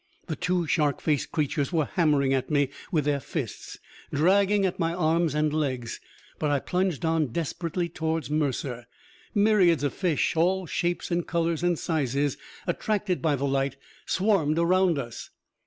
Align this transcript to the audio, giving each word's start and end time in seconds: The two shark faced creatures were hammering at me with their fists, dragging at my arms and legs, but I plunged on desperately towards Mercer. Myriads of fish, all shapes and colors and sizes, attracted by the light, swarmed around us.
The 0.25 0.35
two 0.35 0.65
shark 0.65 0.99
faced 0.99 1.31
creatures 1.31 1.71
were 1.71 1.85
hammering 1.85 2.33
at 2.33 2.49
me 2.49 2.69
with 2.91 3.05
their 3.05 3.19
fists, 3.19 3.77
dragging 4.11 4.65
at 4.65 4.79
my 4.79 4.95
arms 4.95 5.35
and 5.35 5.53
legs, 5.53 5.99
but 6.39 6.49
I 6.49 6.59
plunged 6.59 7.05
on 7.05 7.27
desperately 7.27 7.87
towards 7.87 8.27
Mercer. 8.27 8.87
Myriads 9.35 9.83
of 9.83 9.93
fish, 9.93 10.35
all 10.35 10.65
shapes 10.65 11.11
and 11.11 11.27
colors 11.27 11.61
and 11.61 11.77
sizes, 11.77 12.35
attracted 12.65 13.21
by 13.21 13.35
the 13.35 13.45
light, 13.45 13.75
swarmed 14.07 14.57
around 14.57 14.97
us. 14.97 15.29